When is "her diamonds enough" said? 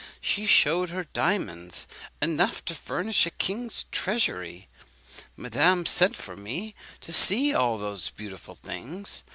0.89-2.65